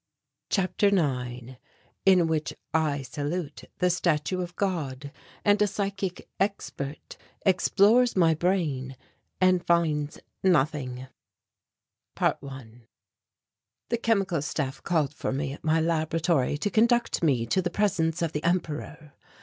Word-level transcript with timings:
CHAPTER 0.49 0.87
IX 0.87 1.57
IN 2.07 2.25
WHICH 2.25 2.55
I 2.73 3.03
SALUTE 3.03 3.65
THE 3.77 3.91
STATUE 3.91 4.41
OF 4.41 4.55
GOD 4.55 5.11
AND 5.45 5.61
A 5.61 5.67
PSYCHIC 5.67 6.27
EXPERT 6.39 7.17
EXPLORES 7.45 8.15
MY 8.15 8.33
BRAIN 8.33 8.95
AND 9.39 9.63
FINDS 9.67 10.17
NOTHING 10.41 11.05
~1~ 12.17 12.81
The 13.89 13.97
Chemical 13.99 14.41
Staff 14.41 14.81
called 14.81 15.13
for 15.13 15.31
me 15.31 15.53
at 15.53 15.63
my 15.63 15.79
laboratory 15.79 16.57
to 16.57 16.71
conduct 16.71 17.21
me 17.21 17.45
to 17.45 17.61
the 17.61 17.69
presence 17.69 18.23
of 18.23 18.31
the 18.31 18.43
Emperor. 18.43 19.13